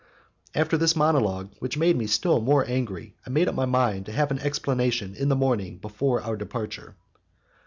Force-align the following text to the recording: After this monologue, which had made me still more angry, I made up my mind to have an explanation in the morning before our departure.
After 0.55 0.79
this 0.79 0.95
monologue, 0.95 1.51
which 1.59 1.75
had 1.75 1.79
made 1.79 1.95
me 1.95 2.07
still 2.07 2.41
more 2.41 2.67
angry, 2.67 3.13
I 3.23 3.29
made 3.29 3.47
up 3.47 3.53
my 3.53 3.65
mind 3.65 4.07
to 4.07 4.11
have 4.11 4.31
an 4.31 4.39
explanation 4.39 5.13
in 5.13 5.29
the 5.29 5.35
morning 5.35 5.77
before 5.77 6.23
our 6.23 6.35
departure. 6.35 6.95